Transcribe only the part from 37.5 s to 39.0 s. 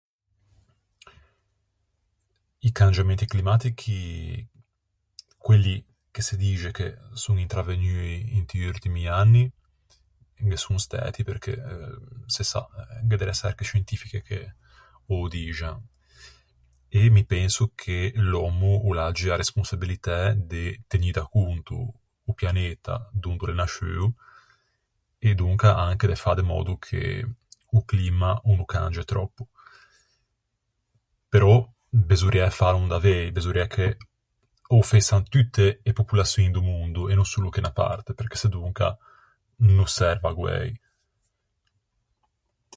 unna parte, perché sedonca o